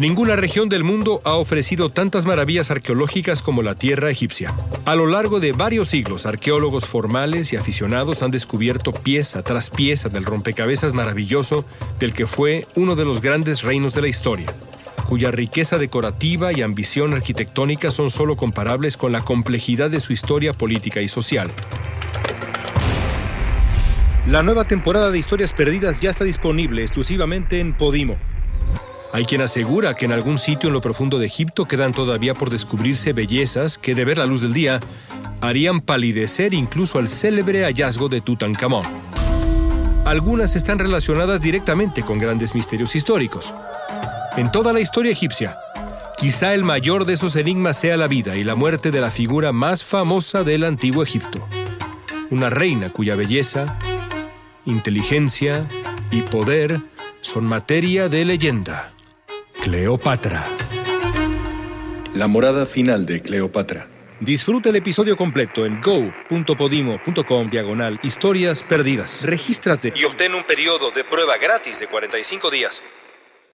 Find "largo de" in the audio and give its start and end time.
5.06-5.52